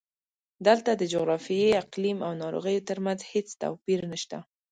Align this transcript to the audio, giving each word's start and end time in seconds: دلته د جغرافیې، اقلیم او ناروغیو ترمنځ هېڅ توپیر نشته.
دلته 0.67 0.91
د 0.95 1.03
جغرافیې، 1.13 1.69
اقلیم 1.83 2.17
او 2.27 2.31
ناروغیو 2.41 2.85
ترمنځ 2.89 3.19
هېڅ 3.31 3.47
توپیر 3.61 3.99
نشته. 4.11 4.37